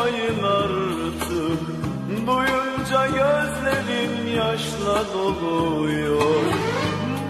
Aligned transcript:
aylardır 0.00 1.58
Duyunca 2.26 3.06
gözlerim 3.06 4.36
yaşla 4.36 5.04
doluyor. 5.14 6.42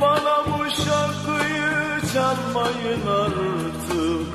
Bana 0.01 0.45
bu 0.47 0.65
şarkıyı 0.71 2.01
çalmayın 2.13 3.07
artık. 3.07 4.27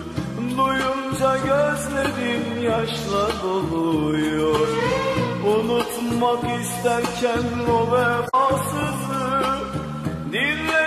Duyunca 0.57 1.37
gözlerim 1.37 2.63
yaşla 2.63 3.27
doluyor. 3.43 4.67
Unutmak 5.45 6.61
isterken 6.61 7.43
o 7.69 7.91
vefasızı 7.91 9.23
Dinle. 10.31 10.82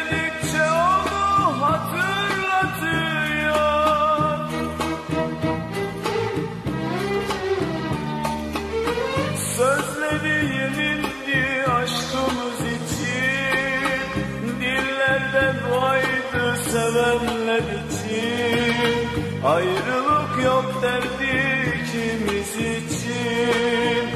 Sevenler 17.57 17.63
için. 17.63 19.09
Ayrılık 19.45 20.45
yok 20.45 20.83
derdi 20.83 21.35
ikimiz 21.69 22.55
için. 22.57 24.07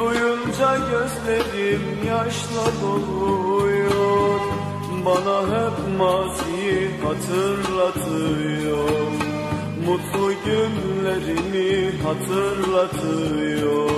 Duyunca 0.00 0.76
gözlerim 0.90 1.84
yaşla 2.08 2.66
doluyor 2.82 4.40
Bana 5.06 5.42
hep 5.42 5.76
maziyi 5.98 6.90
hatırlatıyor. 7.04 8.88
Mutlu 9.86 10.32
günlerimi 10.44 11.92
hatırlatıyor. 12.02 13.90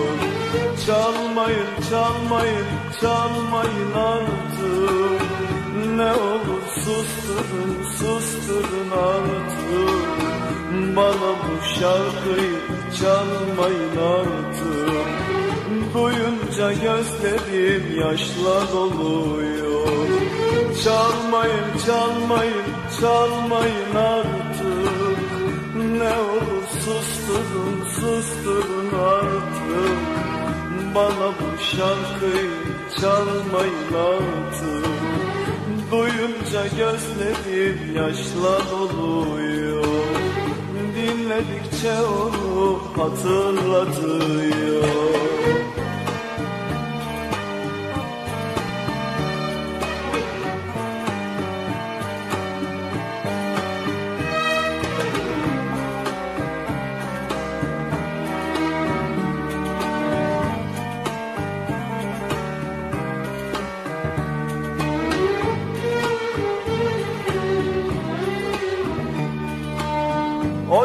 Çalmayın, 0.87 1.69
çalmayın, 1.91 2.67
çalmayın 3.01 3.93
artık 3.95 5.46
Ne 5.77 6.13
olur 6.13 6.63
susturun, 6.75 7.85
susturun 7.99 8.91
artık. 8.91 10.17
Bana 10.97 11.33
bu 11.43 11.65
şarkıyı 11.65 12.61
çalmayın 13.01 13.97
artık. 13.97 15.07
Duyunca 15.95 16.73
gözlerim 16.73 18.01
yaşla 18.01 18.73
doluyor. 18.73 19.89
Çalmayın, 20.85 21.79
çalmayın, 21.87 22.67
çalmayın 23.01 23.95
artık. 23.95 25.19
Ne 25.77 26.19
olur 26.19 26.67
susturun, 26.85 27.85
susturun 27.85 28.99
artık. 28.99 29.97
Bana 30.95 31.29
bu 31.29 31.63
şarkıyı 31.63 32.51
çalmayın 33.01 33.95
artık 33.95 35.16
Duyunca 35.91 36.67
gözlerim 36.67 37.97
yaşla 37.97 38.71
doluyor 38.71 39.85
Dinledikçe 40.97 41.93
onu 42.03 42.81
hatırlatıyor 42.97 44.83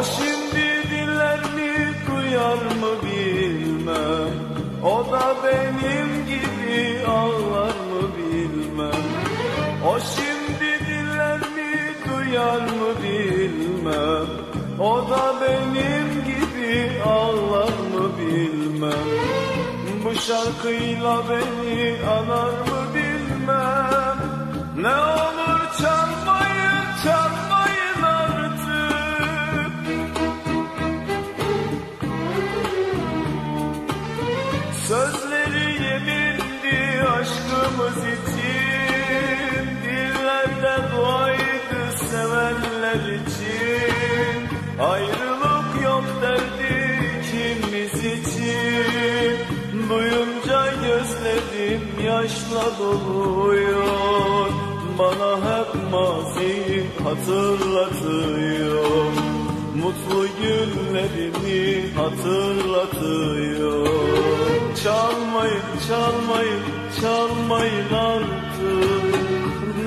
O 0.02 0.04
şimdi 0.04 0.90
dinler 0.90 1.38
mi 1.38 1.94
duyar 2.06 2.62
mı 2.80 2.92
bilmem. 3.02 4.34
O 4.84 5.12
da 5.12 5.36
benim 5.44 6.26
gibi 6.26 7.06
ağlar 7.06 7.74
mı 7.90 8.02
bilmem. 8.16 9.02
O 9.86 9.98
şimdi 10.00 10.86
dinler 10.86 11.38
mi 11.38 11.94
duyar 12.08 12.60
mı 12.60 12.90
bilmem. 13.02 14.26
O 14.80 15.10
da 15.10 15.34
benim 15.40 16.24
gibi 16.24 17.02
ağlar 17.02 17.72
mı 17.94 18.10
bilmem. 18.18 19.08
Bu 20.04 20.14
şarkıyla 20.14 21.22
beni 21.28 21.96
anar 22.06 22.50
mı 22.50 22.94
bilmem. 22.94 24.18
Ne 24.76 24.96
olur 24.96 25.41
aşkımız 37.72 37.96
için 37.96 39.66
Dillerde 39.84 40.76
duaydı 40.96 41.82
sevenler 42.10 43.02
için. 43.14 44.40
Ayrılık 44.80 45.82
yok 45.84 46.04
derdi 46.22 46.74
ikimiz 47.20 47.94
için. 48.04 49.36
Duyunca 49.90 50.60
gözlerim 50.72 51.84
yaşla 52.06 52.64
doluyor. 52.78 54.48
Bana 54.98 55.32
hep 55.36 55.70
maziyi 55.92 56.80
hatırlatıyor. 57.04 58.82
Mutlu 59.76 60.22
günlerimi 60.42 61.92
hatırlatıyor. 61.94 63.86
Çalmayın, 64.84 65.62
çalmayın, 65.88 66.21
artık. 67.92 69.14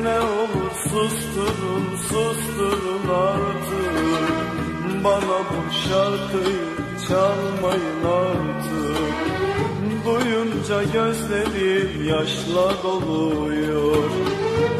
Ne 0.03 0.19
olur 0.19 0.71
susturun, 0.83 1.97
susturun 2.09 3.09
artık. 3.09 5.03
Bana 5.03 5.39
bu 5.49 5.73
şarkıyı 5.73 6.65
çalmayın 7.07 8.03
artık. 8.05 9.15
Duyunca 10.05 10.83
gözlerim 10.83 12.05
yaşla 12.09 12.83
doluyor. 12.83 14.09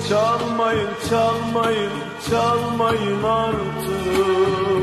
Çalmayın, 0.10 0.90
çalmayın, 1.10 1.92
çalmayın 2.30 3.24
artık 3.24 4.75